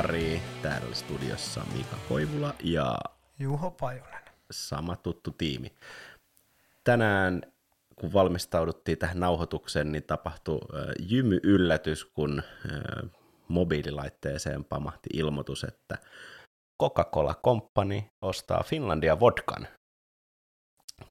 [0.00, 0.42] Pariin.
[0.62, 2.98] Täällä studiossa Mika Koivula ja
[3.38, 4.22] Juho Pajunen.
[4.50, 5.74] sama tuttu tiimi.
[6.84, 7.42] Tänään,
[7.96, 10.58] kun valmistauduttiin tähän nauhoitukseen, niin tapahtui
[10.98, 12.42] jymy-yllätys, kun
[13.48, 15.98] mobiililaitteeseen pamahti ilmoitus, että
[16.82, 19.68] Coca-Cola Company ostaa Finlandia vodkan.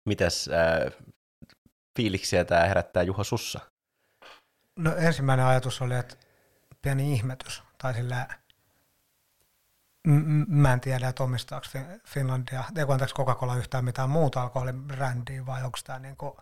[0.05, 0.93] Mitäs äh,
[1.97, 3.59] fiiliksiä tämä herättää Juho Sussa?
[4.79, 6.15] No ensimmäinen ajatus oli, että
[6.81, 8.38] pieni ihmetys, tai sillä
[10.07, 15.45] m- mä en tiedä, että omistaako Fin- Finlandia, ei anteeksi Coca-Cola yhtään mitään muuta alkoholibrändiä,
[15.45, 16.37] vai onko tämä niinku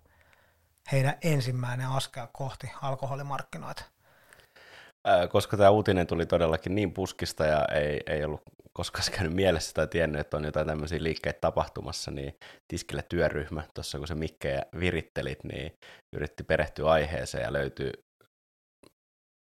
[0.91, 3.83] heidän ensimmäinen askel kohti alkoholimarkkinoita?
[5.29, 8.41] Koska tämä uutinen tuli todellakin niin puskista ja ei, ei ollut
[8.73, 13.97] koskaan käynyt mielessä tai tiennyt, että on jotain tämmöisiä liikkeitä tapahtumassa, niin Tiskillä työryhmä, tuossa
[13.97, 15.77] kun se mikkejä virittelit, niin
[16.13, 17.91] yritti perehtyä aiheeseen ja löytyy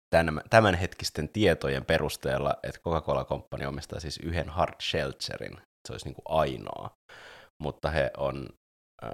[0.09, 6.15] tämän- tämänhetkisten tietojen perusteella, että Coca-Cola Company omistaa siis yhden hard seltzerin, se olisi niin
[6.15, 6.89] kuin ainoa,
[7.63, 8.49] mutta he on
[9.03, 9.11] äh,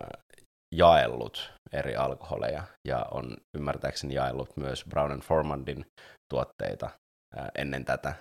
[0.76, 5.86] jaellut eri alkoholeja ja on ymmärtääkseni jaellut myös Brown and Formandin
[6.34, 6.90] tuotteita
[7.36, 8.16] ää, ennen tätä,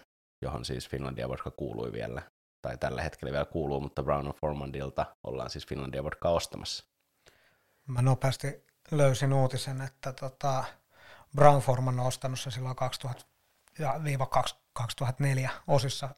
[0.44, 2.22] johon siis Finlandia Vodka kuului vielä,
[2.66, 6.84] tai tällä hetkellä vielä kuuluu, mutta Brown and Formandilta ollaan siis Finlandia Vodka ostamassa.
[7.88, 10.64] Mä nopeasti löysin uutisen, että tota
[11.36, 13.24] Brown Forman on ostanut se silloin 2000
[13.78, 14.27] ja viiva
[14.72, 16.08] 2004 osissa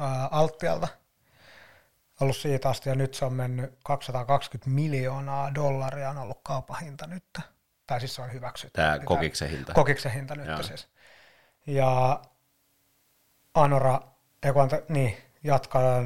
[0.00, 0.88] ää, Alttialta.
[2.20, 7.24] Ollut siitä asti ja nyt se on mennyt 220 miljoonaa dollaria on ollut kaupahinta nyt.
[7.86, 8.80] Tai siis se on hyväksytty.
[8.80, 9.72] Tämä kokiksen hinta.
[9.72, 10.62] Kokiksen hinta nyt Joo.
[10.62, 10.88] siis.
[11.66, 12.20] Ja
[13.54, 14.00] Anora,
[14.88, 16.02] niin, jatkaa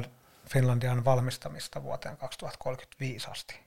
[0.49, 3.64] Finlandian valmistamista vuoteen 2035 asti.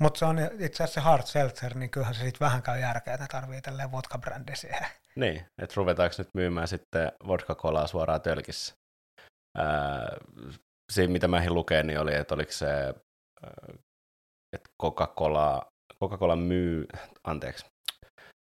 [0.00, 3.14] Mutta se on itse asiassa se hard seltzer, niin kyllähän se sitten vähän käy järkeä,
[3.14, 4.86] että tarvii tälleen vodka-brändi siihen.
[5.16, 8.74] Niin, että ruvetaanko nyt myymään sitten vodka-kolaa suoraan tölkissä.
[9.56, 10.16] Ää,
[10.92, 12.94] siinä, mitä mä lukeen, niin oli, että oliko se,
[14.52, 15.72] että Coca-Cola,
[16.02, 16.86] Coca-Cola myy,
[17.24, 17.66] anteeksi,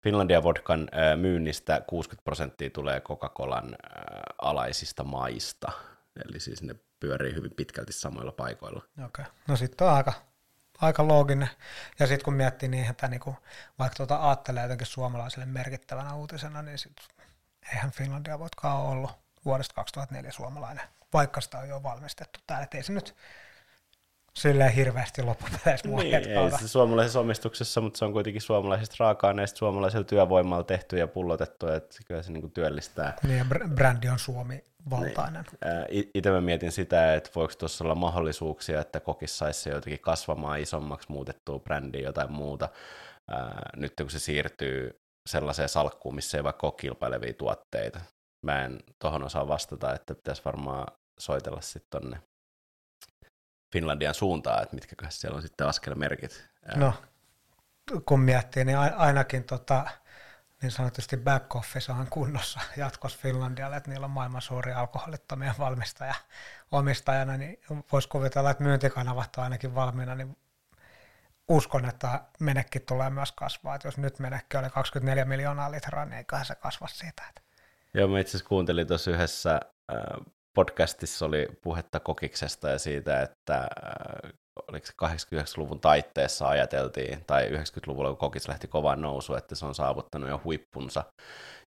[0.03, 3.75] Finlandia vodkan myynnistä 60 prosenttia tulee Coca-Colan
[4.41, 5.71] alaisista maista,
[6.25, 8.83] eli siis ne pyörii hyvin pitkälti samoilla paikoilla.
[9.05, 9.25] Okei.
[9.47, 10.13] No sitten on aika,
[10.81, 11.49] aika looginen.
[11.99, 13.35] Ja sitten kun miettii niin, että niinku,
[13.79, 16.97] vaikka tuota ajattelee jotenkin suomalaisille merkittävänä uutisena, niin sit,
[17.73, 19.11] eihän Finlandia ole ollut
[19.45, 22.63] vuodesta 2004 suomalainen, vaikka sitä on jo valmistettu täällä.
[22.63, 23.15] Et ei se nyt
[24.39, 29.57] silleen hirveästi loppupeleissä mua Niin, ei se suomalaisessa omistuksessa, mutta se on kuitenkin suomalaisista raaka-aineista
[29.57, 33.15] suomalaisella työvoimalla tehty ja pullotettu, että kyllä se niinku työllistää.
[33.23, 35.45] Niin, ja br- brändi on Suomi-valtainen.
[36.13, 40.59] Itse mä mietin sitä, että voiko tuossa olla mahdollisuuksia, että kokis saisi se jotenkin kasvamaan
[40.59, 42.69] isommaksi, muutettua brändiä jotain muuta.
[43.75, 44.99] Nyt kun se siirtyy
[45.29, 47.99] sellaiseen salkkuun, missä ei vaikka ole kilpailevia tuotteita.
[48.45, 50.87] Mä en tohon osaa vastata, että pitäisi varmaan
[51.19, 52.17] soitella sitten tonne
[53.71, 56.49] Finlandian suuntaan, että mitkä siellä on sitten askelmerkit.
[56.75, 56.93] No,
[58.05, 59.85] kun miettii, niin ai- ainakin tota,
[60.61, 66.15] niin sanotusti back office on kunnossa jatkossa Finlandialle, että niillä on maailman suuri alkoholittomien valmistaja
[66.71, 70.37] omistajana, niin voisi kuvitella, että myyntikanavat on ainakin valmiina, niin
[71.49, 73.75] uskon, että menekki tulee myös kasvaa.
[73.75, 77.23] Että jos nyt menekki oli 24 miljoonaa litraa, niin eiköhän se kasva siitä.
[77.29, 77.41] Että
[77.93, 79.59] Joo, mä itse asiassa kuuntelin tuossa yhdessä
[79.91, 80.25] äh,
[80.59, 84.31] podcastissa oli puhetta kokiksesta ja siitä, että äh,
[84.71, 89.75] oliko se 89-luvun taitteessa ajateltiin, tai 90-luvulla kun kokis lähti kovaan nousu, että se on
[89.75, 91.03] saavuttanut jo huippunsa,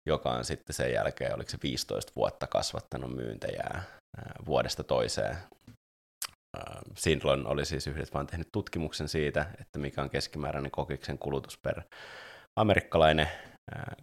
[0.10, 3.84] joka on sitten sen jälkeen, oliko se 15 vuotta kasvattanut myyntejä äh,
[4.46, 5.38] vuodesta toiseen.
[6.58, 6.64] Äh,
[6.98, 11.82] Silloin oli siis yhdessä vaan tehnyt tutkimuksen siitä, että mikä on keskimääräinen kokiksen kulutus per
[12.60, 13.28] amerikkalainen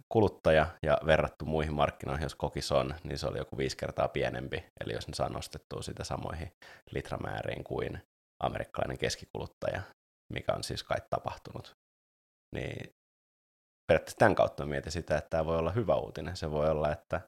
[0.09, 4.65] kuluttaja ja verrattu muihin markkinoihin, jos kokis on, niin se oli joku viisi kertaa pienempi.
[4.81, 6.51] Eli jos ne saa nostettua sitä samoihin
[6.91, 8.01] litramääriin kuin
[8.39, 9.81] amerikkalainen keskikuluttaja,
[10.33, 11.77] mikä on siis kai tapahtunut,
[12.55, 12.95] niin
[13.87, 16.37] periaatteessa tämän kautta mietin sitä, että tämä voi olla hyvä uutinen.
[16.37, 17.21] Se voi olla, että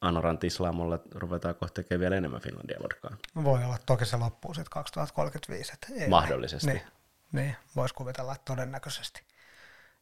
[0.00, 3.16] Anoran Tislaamolla ruvetaan kohta tekemään vielä enemmän Finlandia vodkaa.
[3.44, 5.72] voi olla, toki se loppuu sitten 2035.
[5.72, 6.66] Että ei Mahdollisesti.
[6.66, 6.82] Niin,
[7.32, 9.22] niin voisi kuvitella, että todennäköisesti.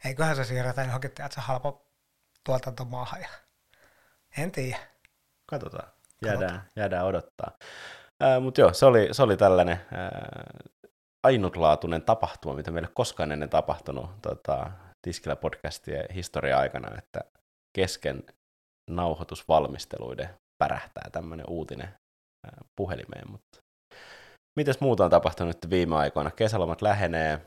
[0.05, 1.81] Eiköhän se siirretä johonkin, tiedätkö, halpa
[2.45, 3.21] tuotantomaahan.
[3.21, 3.29] Ja...
[4.39, 4.79] En tiedä.
[5.51, 5.89] Katsotaan.
[6.25, 7.51] Jäädään, jäädään odottaa.
[8.21, 10.43] Ää, Mutta joo, se oli, se oli tällainen ää,
[11.27, 14.71] ainutlaatuinen tapahtuma, mitä meille koskaan ennen tapahtunut tota,
[15.07, 17.21] Tiskillä podcastien historia-aikana, että
[17.77, 18.23] kesken
[18.91, 21.89] nauhoitusvalmisteluiden pärähtää tämmöinen uutinen
[22.47, 23.31] ää, puhelimeen.
[23.31, 23.61] Mutta
[24.57, 26.31] mitäs muuta on tapahtunut viime aikoina?
[26.31, 27.41] Kesälomat lähenee,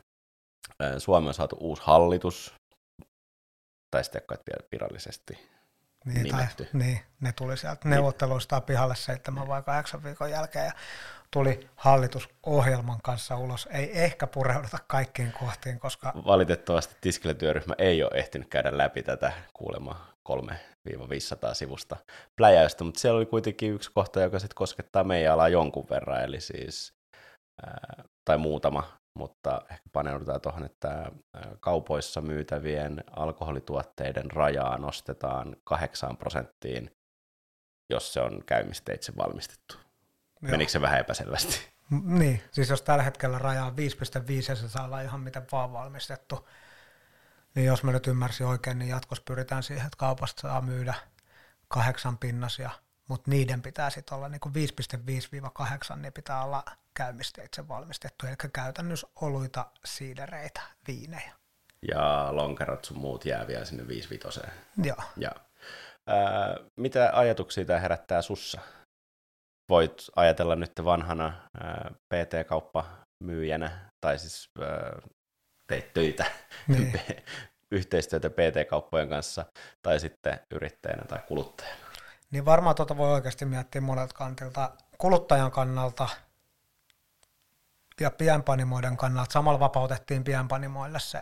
[0.98, 2.54] Suomeen on saatu uusi hallitus,
[3.92, 5.54] tai sitten kai vielä virallisesti
[6.06, 6.63] niin, nimetty.
[6.63, 10.71] Tai, niin, ne tuli sieltä neuvotteluista pihalle seitsemän vai kahdeksan viikon jälkeen ja
[11.31, 13.68] tuli hallitusohjelman kanssa ulos.
[13.71, 16.13] Ei ehkä pureuduta kaikkiin kohtiin, koska...
[16.25, 20.94] Valitettavasti Tiskille-työryhmä ei ole ehtinyt käydä läpi tätä kuulemma 3-500
[21.54, 21.98] sivusta
[22.36, 26.42] pläjäystä, mutta siellä oli kuitenkin yksi kohta, joka sitten koskettaa meidän alaa jonkun verran, eli
[26.42, 26.94] siis,
[27.66, 31.12] ää, tai muutama, mutta ehkä paneudutaan tuohon, että
[31.60, 36.95] kaupoissa myytävien alkoholituotteiden rajaa nostetaan 8 prosenttiin,
[37.89, 39.75] jos se on käymisteitse valmistettu.
[40.42, 40.51] Joo.
[40.51, 41.74] Menikö se vähän epäselvästi?
[42.04, 43.77] Niin, siis jos tällä hetkellä raja on 5,5
[44.50, 46.50] ja se saa olla ihan miten vaan valmistettu,
[47.56, 50.94] niin jos mä nyt ymmärsin oikein, niin jatkossa pyritään siihen, että kaupasta saa myydä
[51.68, 52.69] kahdeksan pinnasia,
[53.09, 54.42] mutta niiden pitää sitten olla niin
[55.94, 56.63] 5,5-8, niin pitää olla
[56.94, 61.31] käymisteitse valmistettu, eli käytännössä oluita, siidereitä, viinejä.
[61.92, 64.19] Ja lonkerot sun muut jää vielä sinne 5
[64.84, 64.98] Joo.
[65.18, 65.31] Ja.
[66.07, 68.62] Ää, mitä ajatuksia tämä herättää sussa?
[69.69, 75.01] Voit ajatella nyt vanhana ää, PT-kauppamyyjänä, tai siis ää,
[75.68, 76.25] teit töitä,
[76.68, 77.01] niin.
[77.72, 79.45] yhteistyötä PT-kauppojen kanssa,
[79.81, 81.84] tai sitten yrittäjänä tai kuluttajana.
[82.31, 84.72] Niin varmaan tuota voi oikeasti miettiä monelta kantilta.
[84.98, 86.10] Kuluttajan kannalta
[88.00, 91.18] ja pienpanimoiden kannalta samalla vapautettiin pienpanimoille se,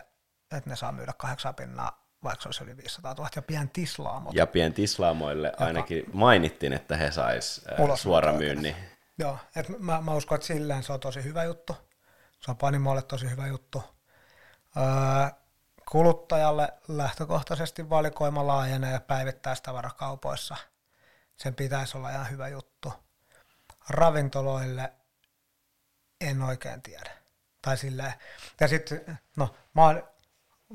[0.56, 4.34] että ne saa myydä kahdeksan pinnaa, vaikka se olisi yli 500 000, ja pientislaamot.
[4.34, 7.64] Ja pientislaamoille joka, ainakin mainittiin, että he sais
[7.94, 8.76] suoramyynnin.
[9.18, 11.76] Joo, et mä, mä uskon, että silleen se on tosi hyvä juttu.
[12.40, 13.82] Se on panimoille tosi hyvä juttu.
[14.76, 14.84] Öö,
[15.90, 20.56] kuluttajalle lähtökohtaisesti valikoima laajenee päivittäistavarakaupoissa.
[21.36, 22.92] Sen pitäisi olla ihan hyvä juttu.
[23.88, 24.92] Ravintoloille
[26.28, 27.10] en oikein tiedä.
[27.62, 28.12] Tai silleen.
[28.60, 30.02] Ja sitten, no, mä oon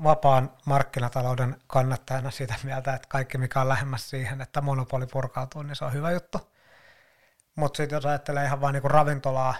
[0.03, 5.75] vapaan markkinatalouden kannattajana sitä mieltä, että kaikki mikä on lähemmäs siihen, että monopoli purkautuu, niin
[5.75, 6.53] se on hyvä juttu.
[7.55, 9.55] Mutta sitten jos ajattelee ihan vain niinku ravintolaa,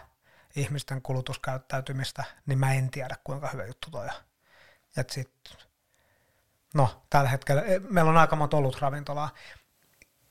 [0.56, 4.12] ihmisten kulutuskäyttäytymistä, niin mä en tiedä kuinka hyvä juttu toi on.
[4.98, 5.32] Et sit,
[6.74, 9.30] no, tällä hetkellä, e, meillä on aika monta ollut ravintolaa,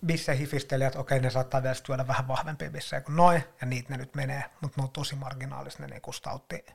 [0.07, 4.15] bisse-hifistelijät, okei, ne saattaa vielä syödä vähän vahvempia bissejä kuin noin, ja niitä ne nyt
[4.15, 6.67] menee, mutta ne on tosi marginaalisia, ne niin stautti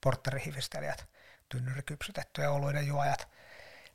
[0.00, 1.06] porterihifistelijät,
[1.48, 3.28] tynnyrikypsytettyjä oluiden juojat,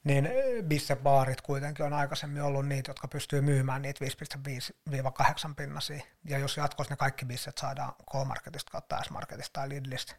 [0.04, 0.30] niin
[0.68, 6.94] bisse-baarit kuitenkin on aikaisemmin ollut niitä, jotka pystyy myymään niitä 5,5-8 pinnasia, ja jos jatkossa
[6.94, 10.16] ne kaikki bisset saadaan K-Marketista kautta S-Marketista tai Lidlistä,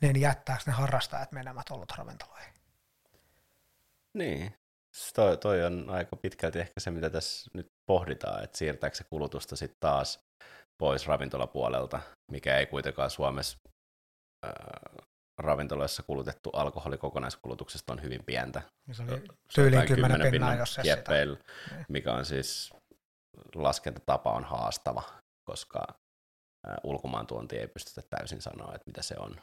[0.00, 2.54] niin jättääkö ne harrastajat menemät ollut ravintoloihin?
[4.14, 4.54] Niin,
[5.14, 9.56] toi, toi on aika pitkälti ehkä se, mitä tässä nyt pohditaan, että siirtääkö se kulutusta
[9.56, 10.20] sitten taas
[10.82, 12.00] pois ravintolapuolelta,
[12.30, 13.58] mikä ei kuitenkaan Suomessa
[14.46, 14.52] äh,
[15.38, 18.62] ravintoloissa kulutettu alkoholi kokonaiskulutuksesta on hyvin pientä.
[18.92, 19.22] Se oli
[19.54, 21.38] tyyliin 10 pinnaa, jos se kieppeillä,
[21.70, 21.86] niin.
[21.88, 22.72] mikä on siis
[23.54, 25.02] laskentatapa on haastava,
[25.50, 25.86] koska
[26.84, 29.40] ulkomaan tuonti ei pystytä täysin sanoa, että mitä se on.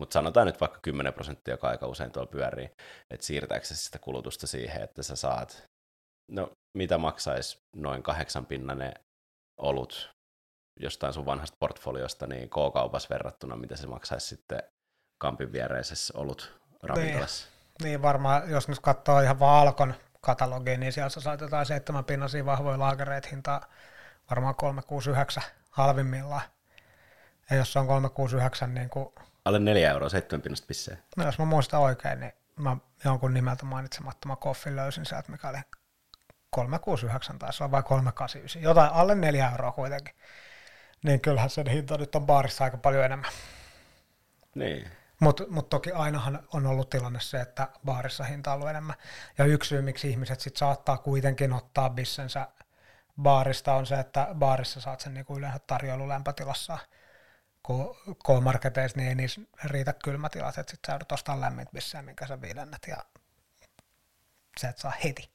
[0.00, 2.70] Mutta sanotaan nyt vaikka 10 prosenttia, joka aika usein tuolla pyörii,
[3.10, 5.64] että siirtääkö sitä kulutusta siihen, että sä saat,
[6.28, 8.94] no mitä maksaisi noin kahdeksan pinnanen
[9.56, 10.16] olut
[10.80, 14.62] jostain sun vanhasta portfoliosta, niin K-kaupassa verrattuna, mitä se maksaisi sitten
[15.18, 17.48] kampin viereisessä olut ravintolassa.
[17.48, 22.46] Niin, niin varmaan, jos nyt katsoo ihan vaan Alkon katalogiin, niin siellä saatetaan seitsemän pinnasia
[22.46, 23.60] vahvoja laakereita hintaa
[24.30, 26.42] varmaan 369 halvimmillaan.
[27.50, 29.14] Ja jos se on 369, niin kuin
[29.44, 30.98] Alle 4 euroa, 7 pinnasta pissejä.
[31.16, 35.58] No jos mä muistan oikein, niin mä jonkun nimeltä mainitsemattoman koffin löysin sieltä, mikä oli
[36.56, 40.14] 369 taisi olla vai 389, jotain alle 4 euroa kuitenkin.
[41.02, 43.30] Niin kyllähän sen hinta nyt on baarissa aika paljon enemmän.
[44.54, 44.90] Niin.
[45.20, 48.96] Mutta mut toki ainahan on ollut tilanne se, että baarissa hinta on ollut enemmän.
[49.38, 52.48] Ja yksi syy, miksi ihmiset sit saattaa kuitenkin ottaa bissensä
[53.22, 56.78] baarista on se, että baarissa saat sen niinku yleensä tarjoilu lämpötilassa–
[58.26, 62.40] K-marketeissa niin ei niissä riitä kylmätilat, että sitten sä joudut ostamaan lämmit missään, minkä sä
[62.40, 62.96] viilennät ja
[64.60, 65.30] sä et saa heti.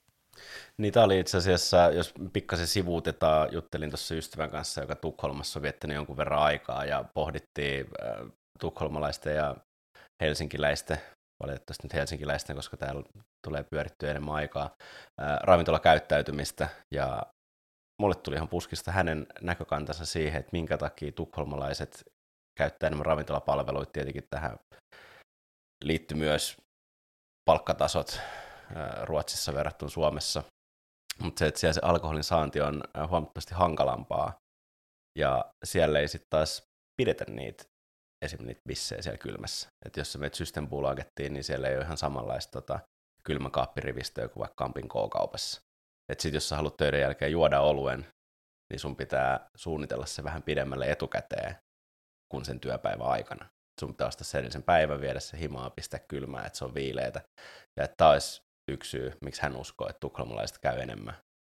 [0.77, 5.95] Niitä oli itse asiassa, jos pikkasen sivuutetaan, juttelin tuossa ystävän kanssa, joka Tukholmassa on viettänyt
[5.95, 9.55] jonkun verran aikaa ja pohdittiin äh, tukholmalaisten ja
[10.23, 10.97] helsinkiläisten,
[11.43, 13.03] valitettavasti nyt helsinkiläisten, koska täällä
[13.47, 14.75] tulee pyörittyä enemmän aikaa,
[15.21, 17.23] äh, ravintolakäyttäytymistä ja
[18.01, 22.03] mulle tuli ihan puskista hänen näkökantansa siihen, että minkä takia tukholmalaiset
[22.59, 23.91] käyttää enemmän ravintolapalveluita.
[23.91, 24.57] Tietenkin tähän
[25.83, 26.57] liittyy myös
[27.45, 28.19] palkkatasot
[29.03, 30.43] Ruotsissa verrattuna Suomessa.
[31.19, 34.33] Mutta se, että siellä se alkoholin saanti on huomattavasti hankalampaa.
[35.17, 36.63] Ja siellä ei sitten taas
[37.01, 37.63] pidetä niitä
[38.25, 39.67] esimerkiksi niitä bissejä siellä kylmässä.
[39.85, 42.79] Että jos sä menet Systembolagettiin, niin siellä ei ole ihan samanlaista tota,
[43.23, 45.61] kylmäkaappirivistöä kuin vaikka Kampin K-kaupassa.
[46.11, 48.07] Että sit jos sä haluat töiden jälkeen juoda oluen,
[48.71, 51.55] niin sun pitää suunnitella se vähän pidemmälle etukäteen
[52.31, 53.49] kuin sen työpäivän aikana.
[53.79, 57.21] Sun pitää ostaa sen päivän, viedä se himaa, pistää kylmää, että se on viileitä.
[57.79, 61.15] Ja että olisi yksi syy, miksi hän uskoo, että tukholmalaiset käy enemmän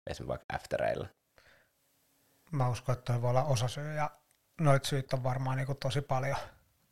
[0.08, 1.08] esimerkiksi vaikka aftereilla.
[2.52, 4.12] Mä uskon, että toi voi olla osa syy ja
[4.62, 6.38] noita syyt on varmaan niin tosi paljon.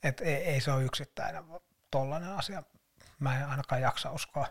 [0.04, 1.44] Et ei, ei se ole yksittäinen
[1.92, 2.64] tollainen asia.
[3.20, 4.48] Mä en ainakaan jaksa uskoa.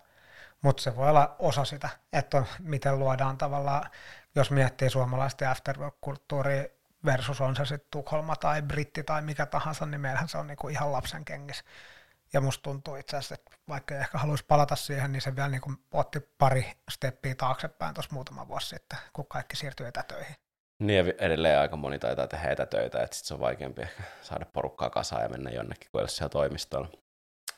[0.63, 3.91] Mutta se voi olla osa sitä, että on, miten luodaan tavallaan,
[4.35, 6.69] jos miettii suomalaisten afterwork-kulttuuria
[7.05, 10.69] versus on se sitten Tukholma tai Britti tai mikä tahansa, niin meillähän se on niinku
[10.69, 11.65] ihan lapsen kengissä.
[12.33, 15.49] Ja musta tuntuu itse asiassa, että vaikka ei ehkä haluaisi palata siihen, niin se vielä
[15.49, 15.61] niin
[15.93, 20.35] otti pari steppiä taaksepäin tuossa muutama vuosi sitten, kun kaikki siirtyi etätöihin.
[20.83, 24.47] Niin ja edelleen aika moni taitaa tehdä etätöitä, että sit se on vaikeampi ehkä saada
[24.53, 26.89] porukkaa kasaan ja mennä jonnekin, kuin siellä toimistolla.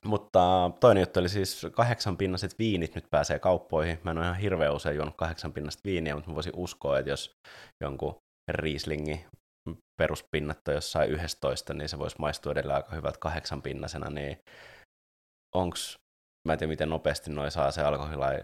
[0.05, 4.01] Mutta toinen juttu oli siis kahdeksan pinnaset viinit nyt pääsee kauppoihin.
[4.05, 7.11] Mä en ole ihan hirveän usein juonut kahdeksan pinnasta viiniä, mutta mä voisin uskoa, että
[7.11, 7.37] jos
[7.81, 8.19] jonkun
[8.51, 9.27] Rieslingi
[9.97, 14.39] peruspinnat on jossain 11, niin se voisi maistua edelleen aika hyvältä kahdeksan pinnasena, niin
[15.55, 15.97] onks,
[16.49, 18.43] mä en tiedä miten nopeasti noi saa se alkoholilain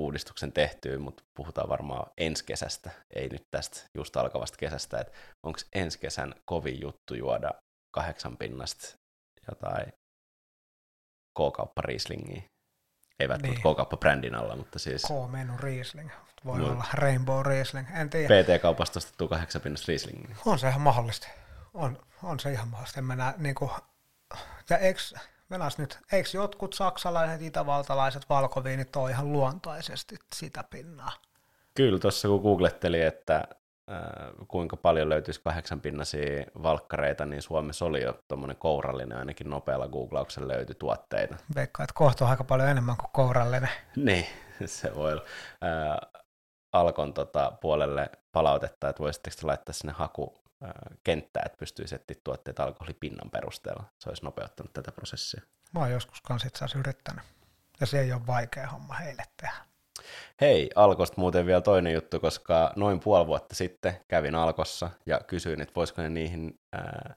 [0.00, 5.12] uudistuksen tehtyä, mutta puhutaan varmaan ensi kesästä, ei nyt tästä just alkavasta kesästä, että
[5.46, 7.50] onko ensi kesän kovin juttu juoda
[7.94, 8.96] kahdeksan pinnasta
[9.48, 9.92] jotain
[11.38, 12.42] K-kauppa Rieslingiä.
[13.20, 13.74] Ei välttämättä niin.
[13.74, 15.02] K-kauppa brändin alla, mutta siis...
[15.02, 16.10] K-menu Riesling.
[16.44, 16.66] Voi no.
[16.66, 18.42] olla Rainbow Riesling, en tiedä.
[18.42, 20.36] PT-kaupasta ostettu kahdeksan pinnasta Rieslingiä.
[20.46, 21.28] On se ihan mahdollista.
[21.74, 23.00] On, on se ihan mahdollista.
[23.00, 23.70] En mennä, niin kuin,
[24.70, 24.78] ja
[25.50, 31.12] Venas nyt, eikö jotkut saksalaiset, itävaltalaiset valkoviinit ole ihan luontaisesti sitä pinnaa?
[31.74, 33.44] Kyllä, tuossa kun googletteli, että
[34.48, 40.48] kuinka paljon löytyisi kahdeksan pinnasia valkkareita, niin Suomessa oli jo tuommoinen kourallinen, ainakin nopealla googlauksella
[40.48, 41.36] löytyi tuotteita.
[41.54, 43.70] Veikkaa, että kohta on aika paljon enemmän kuin kourallinen.
[43.96, 44.26] niin,
[44.66, 45.22] se voi olla.
[45.64, 46.22] Äh,
[46.72, 50.46] Alkon tota, puolelle palautetta, että voisitteko laittaa sinne haku
[51.04, 53.84] kenttää, että pystyisi etsiä tuotteet alkoholipinnan perusteella.
[53.98, 55.40] Se olisi nopeuttanut tätä prosessia.
[55.74, 57.24] Mä oon joskus kanssa itse asiassa yrittänyt.
[57.80, 59.56] Ja se ei ole vaikea homma heille tehdä.
[60.40, 65.60] Hei, Alkosta muuten vielä toinen juttu, koska noin puoli vuotta sitten kävin Alkossa ja kysyin,
[65.60, 67.16] että voisiko ne niihin äh,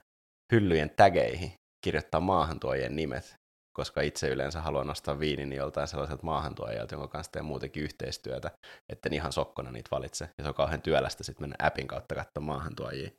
[0.52, 3.36] hyllyjen tägeihin kirjoittaa maahantuojien nimet,
[3.74, 8.52] koska itse yleensä haluan nostaa viinin joltain sellaiselta maahantuojalta, jonka kanssa teen muutenkin yhteistyötä,
[8.90, 10.30] että ihan sokkona niitä valitse.
[10.38, 13.10] Ja se on kauhean työlästä sitten mennä appin kautta katsomaan maahantuojia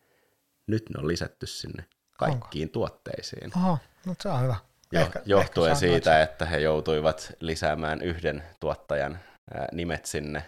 [0.71, 1.85] nyt ne on lisätty sinne
[2.19, 2.73] kaikkiin Onko?
[2.73, 3.59] tuotteisiin.
[3.59, 4.57] Oho, no se on hyvä.
[4.93, 9.19] Jo, ehkä, johtuen ehkä siitä, että he joutuivat lisäämään yhden tuottajan
[9.54, 10.42] ää, nimet sinne,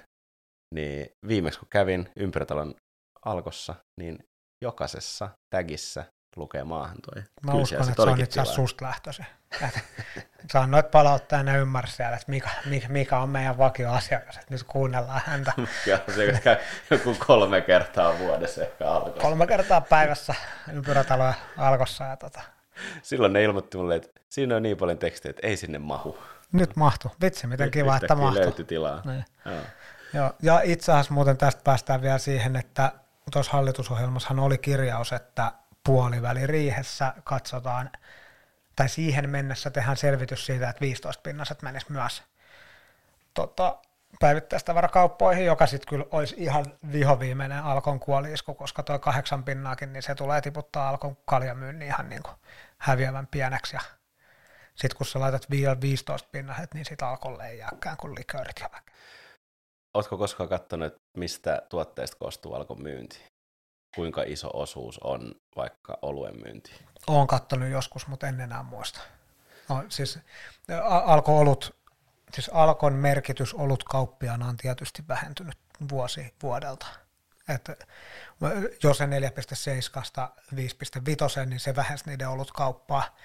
[0.75, 2.75] niin viimeksi kun kävin ympäritalon
[3.25, 4.19] alkossa, niin
[4.63, 6.05] jokaisessa tagissä
[6.37, 7.23] lukee maahantuoja.
[7.47, 9.27] Mä Kyllä uskon, että se on asiassa susta lähtöisin.
[10.53, 14.55] Saan noit palauttaa ja ne ymmärsi siellä, että mikä, mikä, mikä on meidän vakioasiakas, että
[14.55, 15.53] nyt kuunnellaan häntä.
[15.87, 16.57] ja se käy
[16.91, 19.21] joku kolme kertaa vuodessa ehkä alkossa.
[19.21, 20.35] Kolme kertaa päivässä
[20.73, 22.05] ympyrätaloja alkossa.
[22.05, 22.41] Ja tota.
[23.03, 26.19] Silloin ne ilmoitti mulle, että siinä on niin paljon tekstiä, että ei sinne mahu.
[26.53, 27.13] Nyt mahtu.
[27.21, 28.41] Vitsi, miten Nyt kiva, että mahtu.
[28.41, 29.03] löytyi tilaa.
[29.05, 29.25] Niin.
[29.45, 29.61] Joo.
[30.15, 30.33] Joo.
[30.43, 32.93] Ja itse asiassa muuten tästä päästään vielä siihen, että
[33.33, 35.53] tuossa hallitusohjelmassahan oli kirjaus, että
[35.85, 37.91] puoliväliriihessä katsotaan,
[38.77, 42.23] tai siihen mennessä tehdään selvitys siitä, että 15 pinnaset menisi myös
[43.35, 43.79] tota,
[44.21, 50.15] päivittäistavarakauppoihin, joka sitten kyllä olisi ihan vihoviimeinen Alkon kuoliisku, koska tuo kahdeksan pinnaakin, niin se
[50.15, 52.35] tulee tiputtaa Alkon kaljamyynnin ihan niin kuin
[52.79, 53.77] häviävän pieneksi.
[53.77, 53.81] Ja
[54.75, 58.71] sitten kun sä laitat vielä 15 pinnaset, niin sitten Alkolle ei jääkään kuin liköörit ja
[58.73, 58.95] väkeä.
[59.95, 63.33] Oletko koskaan katsonut, mistä tuotteista koostuu Alkon myynti?
[63.95, 66.73] kuinka iso osuus on vaikka oluen myynti?
[67.07, 69.01] Olen katsonut joskus, mutta en enää muista.
[69.69, 70.19] No, siis
[70.85, 71.77] alko olut,
[72.35, 75.59] siis Alkon merkitys olut kauppiaana on tietysti vähentynyt
[75.91, 76.87] vuosi vuodelta.
[77.49, 77.77] Että
[78.83, 79.11] jos se 4,7
[80.55, 83.17] 5,5, niin se vähensi niiden olut kauppaa.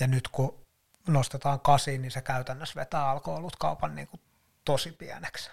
[0.00, 0.61] Ja nyt kun
[1.08, 4.20] nostetaan kasiin, niin se käytännössä vetää alkoolut kaupan niin kuin
[4.64, 5.50] tosi pieneksi.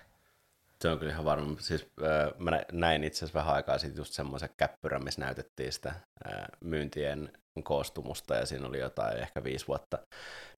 [0.81, 1.55] Se on kyllä ihan varma.
[1.59, 5.89] Siis, äh, mä näin itse asiassa vähän aikaa sitten just semmoisen käppyrän, missä näytettiin sitä
[5.89, 7.31] äh, myyntien
[7.63, 9.97] koostumusta ja siinä oli jotain ehkä viisi vuotta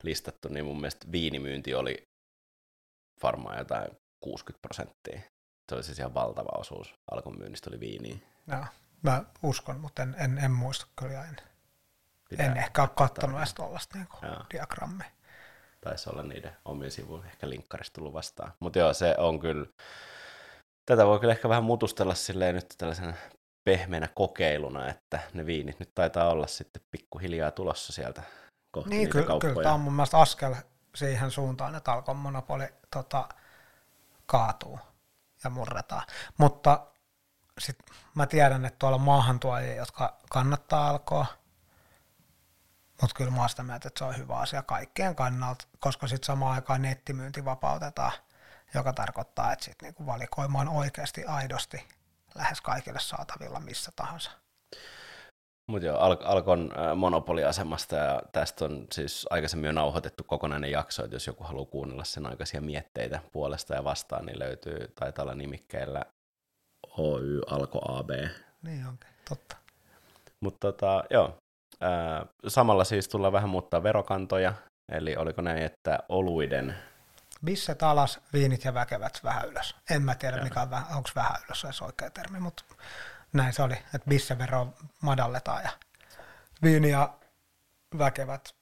[0.04, 2.04] listattu, niin mun mielestä viinimyynti oli
[3.24, 3.92] varmaan jotain
[4.24, 5.22] 60 prosenttia.
[5.70, 8.16] Se oli siis ihan valtava osuus alkon myynnistä oli viiniä.
[8.48, 8.66] Joo,
[9.02, 11.38] mä uskon, mutta en, en, en muista kyllä en.
[12.32, 14.08] Pitää en ehkä ole katsonut edes tuollaista niin
[14.54, 15.10] diagrammia.
[15.82, 18.54] Taisi olla niiden omien sivujen ehkä linkkarista tullut vastaan.
[18.60, 19.66] Mutta joo, se on kyllä,
[20.86, 23.14] tätä voi kyllä ehkä vähän mutustella silleen nyt tällaisena
[23.64, 28.24] pehmeänä kokeiluna, että ne viinit nyt taitaa olla sitten pikkuhiljaa tulossa sieltä
[28.72, 30.56] kohti niin, niitä kyllä, kyllä tämä on mun mielestä askel
[30.96, 33.30] siihen suuntaan, että Alkon monopoli tota,
[34.26, 34.80] kaatuu.
[35.44, 36.04] ja murretaan.
[36.38, 36.88] Mutta
[37.60, 37.78] sit
[38.16, 41.26] mä tiedän, että tuolla on maahantuojia, jotka kannattaa alkoa,
[43.02, 46.26] mutta kyllä mä oon sitä mieltä, että se on hyvä asia kaikkien kannalta, koska sitten
[46.26, 48.12] samaan aikaan nettimyynti vapautetaan,
[48.74, 51.88] joka tarkoittaa, että sitten niinku valikoima on oikeasti aidosti
[52.36, 54.32] lähes kaikille saatavilla missä tahansa.
[55.68, 61.16] Mutta joo, Al- Alkon monopoliasemasta ja tästä on siis aikaisemmin jo nauhoitettu kokonainen jakso, että
[61.16, 66.06] jos joku haluaa kuunnella sen aikaisia mietteitä puolesta ja vastaan, niin löytyy, taitaa olla nimikkeellä
[66.98, 68.10] Oy Alko AB.
[68.64, 69.56] Niin onkin, totta.
[70.40, 71.38] Mutta tota, joo,
[72.48, 74.54] samalla siis tullaan vähän muuttaa verokantoja,
[74.92, 76.76] eli oliko näin, että oluiden
[77.46, 79.76] Bisset alas, viinit ja väkevät vähän ylös.
[79.90, 82.64] En mä tiedä, mikä on onko vähän ylös se oikea termi, mutta
[83.34, 84.68] näin se oli, että bissevero
[85.02, 85.70] madalletaan ja
[86.64, 87.14] viini ja
[87.98, 88.56] väkevät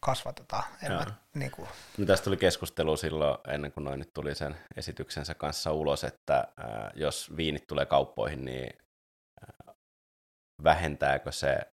[0.00, 0.64] kasvatetaan.
[0.82, 4.56] En mä, niin kuin, No tästä tuli keskustelu silloin, ennen kuin noin nyt tuli sen
[4.76, 6.48] esityksensä kanssa ulos, että
[6.94, 8.78] jos viinit tulee kauppoihin, niin
[9.40, 9.74] ää,
[10.64, 11.71] vähentääkö se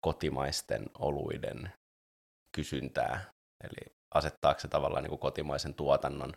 [0.00, 1.72] kotimaisten oluiden
[2.52, 3.32] kysyntää,
[3.64, 6.32] eli asettaako se tavallaan niin kuin kotimaisen tuotannon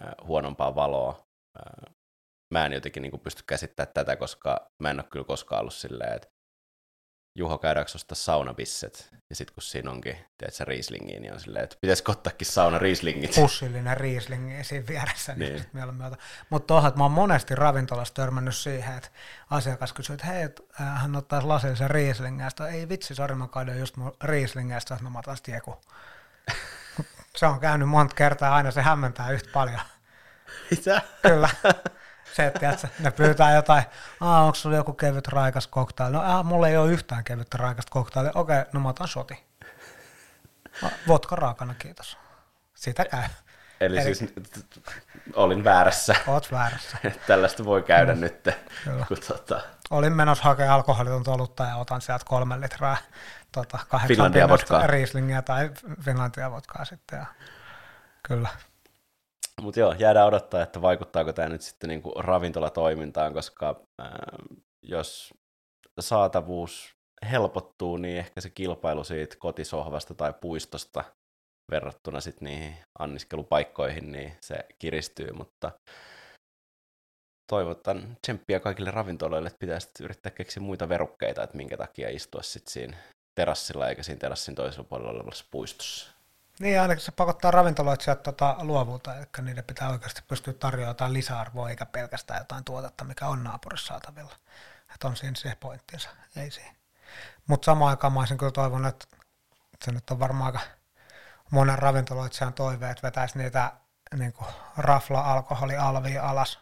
[0.00, 1.26] ää, huonompaa valoa.
[1.58, 1.90] Ää,
[2.50, 5.74] mä en jotenkin niin kuin pysty käsittämään tätä, koska mä en ole kyllä koskaan ollut
[5.74, 6.28] silleen, että
[7.38, 9.08] Juho, käydäänkö ostaa saunabisset?
[9.30, 13.34] Ja sitten kun siinä onkin, tiedätkö, Rieslingiin, niin on silleen, että pitäisikö ottaakin sauna Rieslingit?
[13.34, 15.66] pussillinen riislingi siinä vieressä, niin, Niin.
[15.72, 16.16] mieluummin.
[16.50, 19.08] Mutta tuohon, että mä oon monesti ravintolassa törmännyt siihen, että
[19.50, 23.78] asiakas kysyy, että hei, äh, hän ottaisi lasillisen riislingin, ja ei vitsi, sori, mä kaidoin
[23.78, 25.80] just mun riislingiä, ja no mä otan sit jeku.
[27.36, 29.80] se on käynyt monta kertaa, aina se hämmentää yhtä paljon.
[30.70, 31.02] Mitä?
[31.22, 31.48] Kyllä.
[32.36, 33.84] Se, että ne pyytää jotain,
[34.20, 36.12] Aa, onko sulla joku kevyt raikas koktaili?
[36.12, 38.32] No, ää, mulla ei ole yhtään kevyttä raikasta koktailia.
[38.34, 39.46] Okei, no mä otan shoti.
[41.08, 42.18] Vodka raakana, kiitos.
[42.74, 43.22] Sitä käy.
[43.80, 44.34] Eli, Eli- siis
[45.34, 46.14] olin väärässä.
[46.26, 46.98] Oot väärässä.
[47.26, 48.20] Tällaista voi käydä mm.
[48.20, 48.48] nyt,
[49.08, 52.96] kun tota, Olin menossa hakemaan alkoholitonta olutta ja otan sieltä kolme litraa
[53.52, 54.86] tota, kahdeksan Finlandia vodkaa.
[54.86, 55.70] Rieslingiä tai
[56.04, 57.18] Finlandia vodkaa sitten.
[57.18, 57.26] Ja,
[58.22, 58.48] kyllä.
[59.62, 64.36] Mutta joo, jäädään odottaa, että vaikuttaako tämä nyt sitten niinku ravintolatoimintaan, koska ää,
[64.82, 65.34] jos
[66.00, 66.96] saatavuus
[67.30, 71.04] helpottuu, niin ehkä se kilpailu siitä kotisohvasta tai puistosta
[71.70, 75.72] verrattuna sitten niihin anniskelupaikkoihin, niin se kiristyy, mutta
[77.52, 82.42] toivotan tsemppiä kaikille ravintoloille, että pitää sitten yrittää keksiä muita verukkeita, että minkä takia istua
[82.42, 82.96] sitten siinä
[83.40, 86.15] terassilla eikä siinä terassin toisella puolella olevassa puistossa.
[86.60, 91.70] Niin ainakin se pakottaa ravintoloitsijat tota, luovuutta, eli niiden pitää oikeasti pystyä tarjoamaan jotain lisäarvoa,
[91.70, 94.36] eikä pelkästään jotain tuotetta, mikä on naapurissa saatavilla.
[94.94, 96.74] Että on siinä se pointtinsa, ei siinä.
[97.46, 99.06] Mutta samaan aikaan mä olisin kyllä toivonut, että
[99.84, 100.60] se nyt on varmaan aika
[101.50, 103.72] monen ravintoloitsijan toive, että vetäisi niitä
[104.14, 106.58] niin kuin rafla-alkoholialvia alas,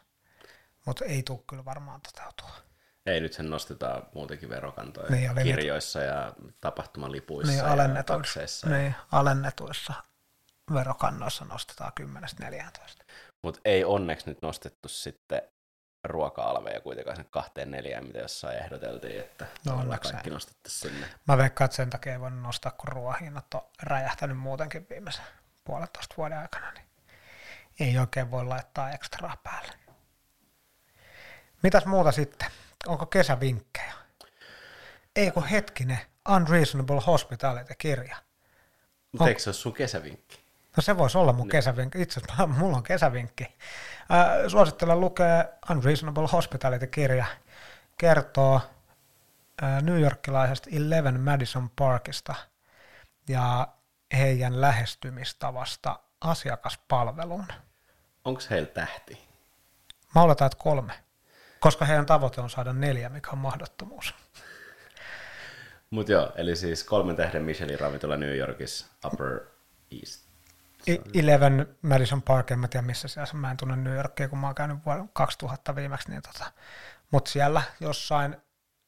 [0.85, 2.57] mutta ei tule kyllä varmaan toteutua.
[3.07, 8.69] Ei, nyt sen nostetaan muutenkin verokantoja Niin, nyt- kirjoissa ja tapahtumalipuissa Niin, ja alennetuissa, takseissa.
[8.69, 9.95] niin, alennetuissa
[10.75, 13.05] verokannoissa nostetaan 10-14.
[13.43, 15.43] Mutta ei onneksi nyt nostettu sitten
[16.05, 21.07] ruoka-alveja kuitenkaan sen kahteen neljään, mitä jossain ehdoteltiin, että no, onneksi kaikki nostettaisiin sinne.
[21.29, 25.25] Mä veikkaan, että sen takia ei voinut nostaa, kun ruoahinnat on räjähtänyt muutenkin viimeisen
[25.65, 26.87] puolentoista vuoden aikana, niin
[27.81, 29.73] ei oikein voi laittaa ekstraa päälle.
[31.63, 32.51] Mitäs muuta sitten?
[32.87, 33.95] Onko kesävinkkejä?
[35.17, 38.17] Ei kun hetkinen, Unreasonable Hospitality-kirja.
[39.13, 40.45] Mutta eikö se ole sun kesävinkki?
[40.77, 42.03] No se voisi olla mun kesävinkki.
[42.03, 43.45] Itse asiassa mulla on kesävinkki.
[43.45, 47.25] Äh, suosittelen lukea Unreasonable Hospitality-kirja.
[47.99, 48.61] Kertoo
[49.63, 52.35] äh, New Yorkilaisesta Eleven Madison Parkista
[53.29, 53.69] ja
[54.17, 57.47] heidän lähestymistavasta asiakaspalveluun.
[58.25, 59.29] Onko heillä tähti?
[60.15, 60.93] Mä oletan, että kolme,
[61.65, 64.15] koska heidän tavoite on saada neljä, mikä on mahdottomuus.
[65.91, 69.41] Mutta joo, eli siis kolmen tähden Michelin ravintola New Yorkissa, Upper
[69.91, 70.25] East.
[71.15, 73.41] Eleven Madison Park, en mä tiedä missä siellä on.
[73.41, 76.53] Mä en tunne New Yorkia, kun mä oon käynyt vuonna 2000 viimeksi, niin tota,
[77.11, 78.37] mutta siellä jossain,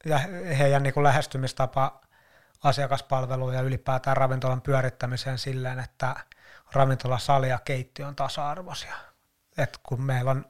[0.04, 0.18] ja
[0.58, 2.00] heidän niin lähestymistapa
[2.62, 6.16] asiakaspalveluun ja ylipäätään ravintolan pyörittämiseen silleen, että
[6.72, 8.94] ravintolasali ja keittiö on tasa-arvoisia.
[9.58, 10.44] Et kun meillä on,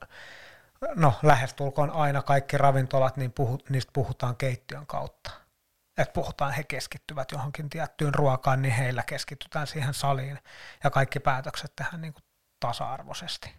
[0.95, 5.31] no lähestulkoon aina kaikki ravintolat, niin puhu, niistä puhutaan keittiön kautta.
[5.99, 10.39] Että puhutaan, he keskittyvät johonkin tiettyyn ruokaan, niin heillä keskitytään siihen saliin
[10.85, 12.25] ja kaikki päätökset tehdään niin kuin
[12.61, 13.55] tasa-arvoisesti.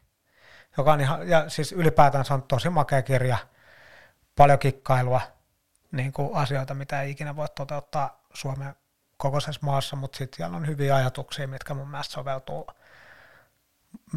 [0.78, 3.38] Joka on ihan, ja siis ylipäätään se on tosi makea kirja,
[4.36, 5.22] paljon kikkailua,
[5.92, 8.76] niin kuin asioita, mitä ei ikinä voi toteuttaa Suomen
[9.18, 12.68] kokoisessa maassa, mutta sitten siellä on hyviä ajatuksia, mitkä mun mielestä soveltuu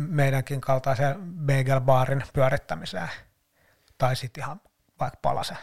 [0.09, 3.09] meidänkin kaltaisen bagel-baarin pyörittämiseen,
[3.99, 4.61] tai sitten ihan
[5.01, 5.59] vaikka palasen.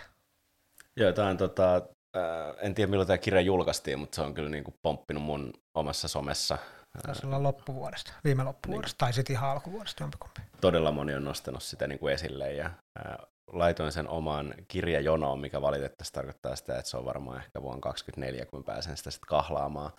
[0.96, 1.76] Joo, tämä on tota,
[2.18, 5.54] äh, en tiedä milloin tämä kirja julkaistiin, mutta se on kyllä niin kuin pomppinut mun
[5.74, 6.58] omassa somessa.
[7.06, 8.98] Taisi olla loppuvuodesta, viime loppuvuodesta, niin.
[8.98, 10.42] tai sitten ihan alkuvuodesta jompikumpi.
[10.62, 13.18] Todella moni on nostanut sitä niin kuin esille, ja äh,
[13.52, 18.46] laitoin sen omaan kirjajonoon, mikä valitettavasti tarkoittaa sitä, että se on varmaan ehkä vuonna 2024,
[18.46, 19.92] kun pääsen sitä sitten kahlaamaan.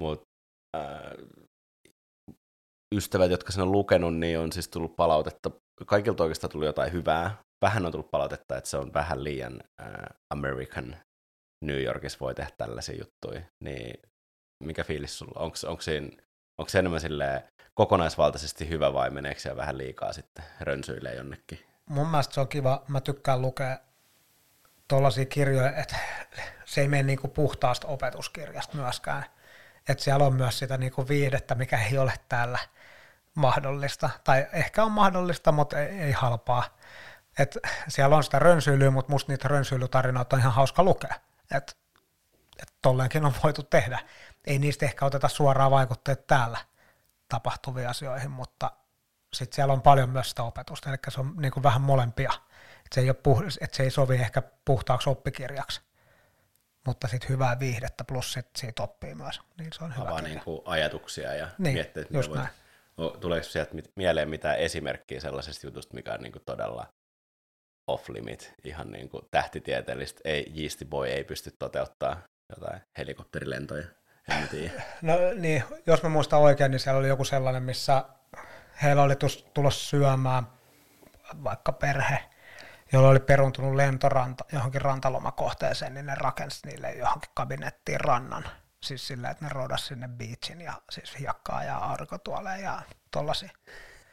[0.00, 0.26] Mutta
[0.76, 0.82] äh,
[2.94, 5.50] ystävät, jotka sen on lukenut, niin on siis tullut palautetta.
[5.86, 7.36] Kaikilta oikeastaan tuli jotain hyvää.
[7.62, 9.88] Vähän on tullut palautetta, että se on vähän liian äh,
[10.30, 10.96] American.
[11.64, 13.40] New Yorkissa voi tehdä tällaisia juttuja.
[13.64, 14.00] Niin
[14.64, 15.40] mikä fiilis sulla?
[15.40, 17.00] Onko, onko, se enemmän
[17.74, 21.58] kokonaisvaltaisesti hyvä vai meneekö se vähän liikaa sitten rönsyilee jonnekin?
[21.86, 22.84] Mun mielestä se on kiva.
[22.88, 23.78] Mä tykkään lukea
[24.88, 25.96] tuollaisia kirjoja, että
[26.64, 29.24] se ei mene niinku puhtaasta opetuskirjasta myöskään.
[29.90, 32.58] Että siellä on myös sitä niinku viihdettä, mikä ei ole täällä–
[33.34, 36.64] mahdollista, tai ehkä on mahdollista, mutta ei, ei halpaa.
[37.38, 41.14] Et siellä on sitä rönsyilyä, mutta musta niitä rönsyilytarinoita on ihan hauska lukea.
[41.56, 41.76] Et,
[42.62, 43.98] et tolleenkin on voitu tehdä.
[44.44, 46.58] Ei niistä ehkä oteta suoraan vaikutteet täällä
[47.28, 48.70] tapahtuviin asioihin, mutta
[49.34, 52.32] sitten siellä on paljon myös sitä opetusta, eli se on niin kuin vähän molempia.
[52.86, 55.80] Et se, ei puh- et se ei sovi ehkä puhtaaksi oppikirjaksi,
[56.86, 59.40] mutta sitten hyvää viihdettä plus sit siitä oppii myös.
[59.58, 62.48] Niin se on hyvä niin kuin ajatuksia ja niin, miettiä, että just näin.
[62.98, 66.86] Voit Tuleeko sieltä mieleen mitään esimerkkiä sellaisesta jutusta, mikä on niin kuin todella
[67.86, 73.84] off-limit, ihan niin kuin tähtitieteellistä, ei, Yeasty Boy ei pysty toteuttaa jotain helikopterilentoja,
[74.28, 74.82] en tiedä.
[75.02, 78.04] No niin, jos mä muistan oikein, niin siellä oli joku sellainen, missä
[78.82, 79.14] heillä oli
[79.54, 80.46] tulossa syömään
[81.44, 82.18] vaikka perhe,
[82.92, 88.44] jolla oli peruntunut lentoranta johonkin rantalomakohteeseen, niin ne rakensi niille johonkin kabinettiin rannan
[88.82, 93.50] Siis sillä, että ne roudas sinne beachin ja siis hiekkaa ja aurinkotuoleen ja tollasia.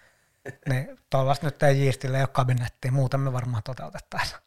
[0.69, 4.39] niin tollasta nyt ei jiistille ole kabinettiin, muuten me varmaan toteutettaisiin.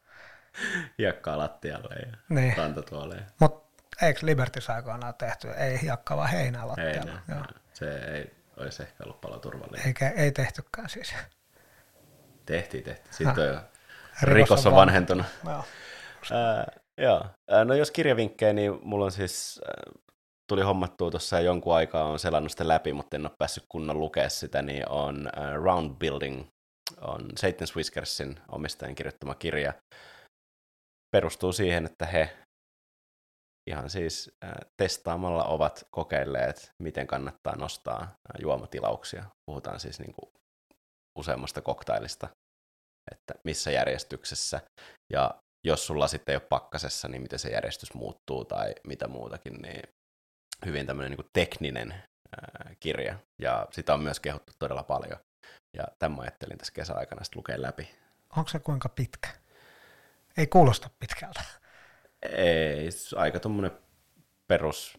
[0.99, 2.57] Hiekkaa lattialle ja niin.
[2.57, 3.27] rantatuoleen.
[3.41, 5.51] Mutta eikö Libertys aikoinaan tehty?
[5.51, 6.95] Ei hiekkaa, vaan heinää lattialle.
[6.95, 7.45] Heinä, Joo.
[7.73, 9.87] Se ei olisi ehkä ollut paljon turvallinen.
[9.87, 11.15] Eikä, ei tehtykään siis.
[12.47, 13.15] Tehtiin, tehtiin.
[13.15, 13.61] Sitten on jo
[14.23, 15.27] rikos on vanhentunut.
[15.45, 15.65] Joo.
[16.33, 16.67] Äh,
[16.99, 17.27] joo.
[17.65, 19.61] No jos kirjavinkkejä, niin mulla on siis
[20.51, 24.29] tuli hommattua tuossa jonkun aikaa, on selannut sitä läpi, mutta en ole päässyt kunnon lukea
[24.29, 26.47] sitä, niin on uh, Round Building,
[27.01, 29.73] on Satan's Whiskersin omistajan kirjoittama kirja.
[31.17, 32.37] Perustuu siihen, että he
[33.71, 34.53] ihan siis äh,
[34.83, 39.25] testaamalla ovat kokeilleet, miten kannattaa nostaa äh, juomatilauksia.
[39.47, 40.33] Puhutaan siis niin kuin
[41.19, 42.29] useammasta koktailista,
[43.13, 44.61] että missä järjestyksessä.
[45.13, 49.55] Ja jos sulla sitten ei ole pakkasessa, niin miten se järjestys muuttuu tai mitä muutakin,
[49.55, 49.83] niin
[50.67, 55.19] hyvin tämmöinen niin tekninen ää, kirja, ja sitä on myös kehuttu todella paljon.
[55.77, 57.91] Ja tämän ajattelin tässä kesäaikana sitten lukea läpi.
[58.37, 59.29] Onko se kuinka pitkä?
[60.37, 61.41] Ei kuulosta pitkältä.
[62.23, 63.79] Ei, aika tuommoinen
[64.47, 64.99] perus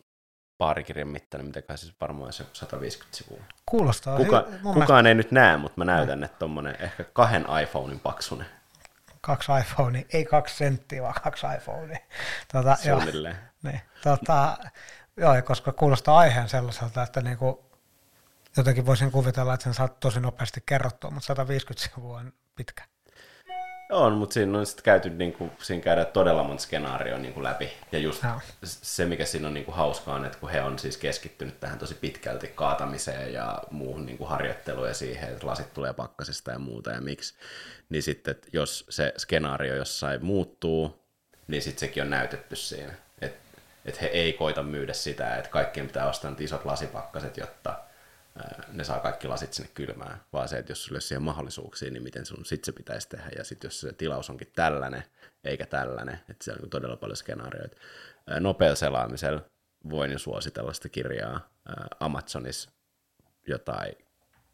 [0.61, 3.43] paarikirjan mittainen, mitä kai siis varmaan se 150 sivua.
[3.65, 4.17] Kuulostaa.
[4.17, 5.09] Kuka, kukaan mielestä...
[5.09, 8.47] ei nyt näe, mutta mä näytän, että tuommoinen ehkä kahden iPhonein paksunen.
[9.21, 11.97] Kaksi iPhonea, ei kaksi senttiä, vaan kaksi iPhonea.
[12.51, 13.35] Tuota, Suunnilleen.
[13.63, 14.57] Jo, niin, tuota,
[15.17, 17.65] Joo, koska kuulostaa aiheen sellaiselta, että niinku,
[18.57, 22.83] jotenkin voisin kuvitella, että sen saat tosi nopeasti kerrottua, mutta 150 sivua on pitkä.
[23.91, 27.43] On, mutta siinä on sitten käyty, niin kuin, siinä käydään todella monta skenaarioa niin kuin
[27.43, 27.73] läpi.
[27.91, 28.39] Ja just no.
[28.63, 31.79] se, mikä siinä on niin kuin hauskaa, on, että kun he on siis keskittynyt tähän
[31.79, 36.59] tosi pitkälti kaatamiseen ja muuhun niin kuin harjoitteluun ja siihen, että lasit tulee pakkasesta ja
[36.59, 37.33] muuta ja miksi,
[37.89, 41.03] niin sitten jos se skenaario jossain muuttuu,
[41.47, 42.93] niin sitten sekin on näytetty siinä
[43.85, 47.79] että he ei koita myydä sitä, että kaikkien pitää ostaa isot lasipakkaset, jotta
[48.71, 52.25] ne saa kaikki lasit sinne kylmään, vaan se, että jos sulla siihen mahdollisuuksia, niin miten
[52.25, 55.03] sun sit se pitäisi tehdä, ja sitten jos se tilaus onkin tällainen,
[55.43, 57.77] eikä tällainen, että siellä on todella paljon skenaarioita.
[58.39, 59.41] Nopealla selaamisella
[59.89, 61.49] voin jo suositella sitä kirjaa
[61.99, 62.71] Amazonissa
[63.47, 63.93] jotain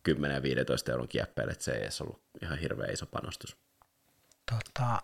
[0.10, 3.58] 10-15 euron kieppeille, että se ei edes ollut ihan hirveän iso panostus.
[4.52, 5.02] Tota,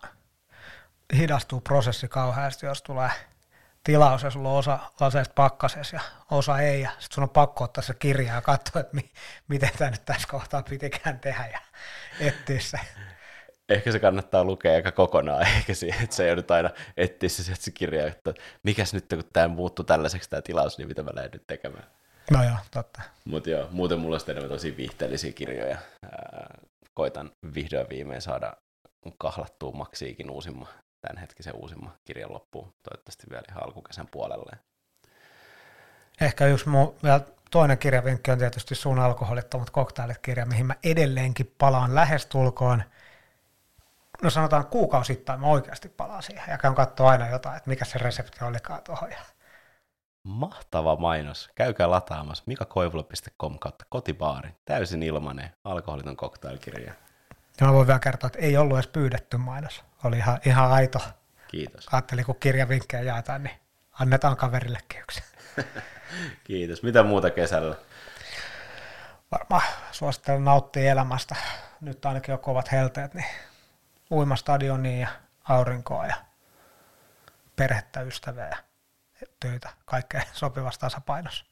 [1.16, 3.10] hidastuu prosessi kauheasti, jos tulee
[3.84, 7.64] tilaus ja sulla on osa laseista pakkasessa ja osa ei, ja sitten sun on pakko
[7.64, 9.10] ottaa se kirja ja katsoa, että mi-
[9.48, 11.60] miten tämä nyt tässä kohtaa pitikään tehdä ja
[12.20, 12.80] etsiä se.
[13.68, 17.70] Ehkä se kannattaa lukea aika kokonaan, eikä siihen, että se joudut aina etsiä se, se
[17.70, 21.46] kirja, että mikäs nyt, kun tämä muuttuu tällaiseksi tämä tilaus, niin mitä mä lähden nyt
[21.46, 21.84] tekemään.
[22.30, 23.00] No joo, totta.
[23.24, 25.78] Mutta joo, muuten mulla on enemmän tosi viihteellisiä kirjoja.
[26.02, 26.58] Ää,
[26.94, 28.52] koitan vihdoin viimein saada
[29.18, 30.68] kahlattua maksiikin uusimman
[31.20, 34.58] hetkisen uusimman kirjan loppuun, toivottavasti vielä ihan alkukesän puolelle.
[36.20, 41.94] Ehkä yksi muu, vielä toinen kirjavinkki on tietysti sun alkoholittomat koktailit-kirja, mihin mä edelleenkin palaan
[41.94, 42.82] lähestulkoon.
[44.22, 47.98] No sanotaan kuukausittain mä oikeasti palaan siihen ja käyn katsoa aina jotain, että mikä se
[47.98, 49.10] resepti olikaan tuohon.
[49.10, 49.18] Ja
[50.24, 51.50] Mahtava mainos.
[51.54, 54.50] Käykää lataamassa mikakoivula.com kautta kotibaari.
[54.64, 56.94] Täysin ilmanen alkoholiton cocktailkirja.
[57.60, 59.84] Ja mä voin vielä kertoa, että ei ollut edes pyydetty mainos.
[60.04, 60.98] Oli ihan, ihan aito.
[61.48, 61.88] Kiitos.
[61.92, 63.56] Ajattelin, kun kirjavinkkejä jaetaan, niin
[64.00, 65.22] annetaan kaverillekin yksi.
[66.44, 66.82] Kiitos.
[66.82, 67.76] Mitä muuta kesällä?
[69.32, 69.62] Varmaan
[69.92, 71.36] suosittelen nauttia elämästä.
[71.80, 73.26] Nyt ainakin on kovat helteet, niin
[74.10, 75.08] uimastadioniin ja
[75.44, 76.16] aurinkoa ja
[77.56, 78.48] perhettä, ystävää
[79.20, 81.44] ja töitä, kaikkea sopivassa tasapainossa.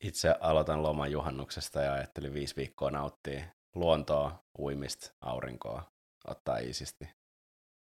[0.00, 3.44] Itse aloitan loman juhannuksesta ja ajattelin viisi viikkoa nauttia
[3.76, 5.82] luontoa, uimista, aurinkoa,
[6.26, 7.08] ottaa iisisti,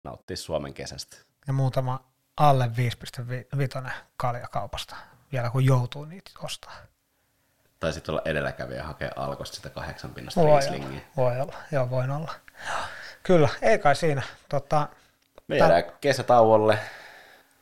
[0.04, 1.16] nauttia Suomen kesästä.
[1.46, 2.04] Ja muutama
[2.36, 2.70] alle
[3.84, 4.96] 5,5 kaljakaupasta,
[5.32, 6.72] vielä kun joutuu niitä ostaa.
[7.80, 10.88] Tai sitten olla edelläkävijä hakea alkosta sitä kahdeksan pinnasta Voi Rieslingiä.
[10.90, 12.32] olla, voi olla, joo voin olla.
[13.22, 14.22] Kyllä, ei kai siinä.
[14.48, 14.88] Tota,
[15.48, 16.78] Me jäädään kesätauolle.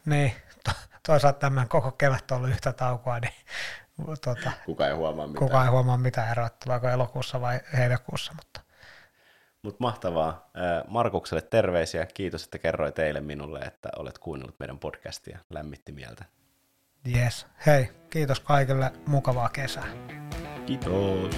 [0.04, 0.32] niin,
[0.64, 0.70] to,
[1.06, 3.34] toisaalta tämän koko kevät on ollut yhtä taukoa, niin
[4.24, 5.46] tota, Kuka ei huomaa mitään.
[5.46, 8.60] kukaan ei huomaa mitään tuleeko elokuussa vai heinäkuussa, mutta
[9.62, 10.50] Mutta mahtavaa.
[10.88, 12.06] Markukselle terveisiä.
[12.06, 15.38] Kiitos, että kerroit teille minulle, että olet kuunnellut meidän podcastia.
[15.50, 16.24] Lämmitti mieltä.
[17.16, 17.46] yes.
[17.66, 19.86] Hei, kiitos kaikille, mukavaa kesää.
[20.66, 21.34] Kiitos.